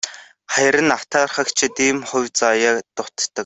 [0.53, 3.35] Харин атаархагчдад ийм хувь заяа дутдаг.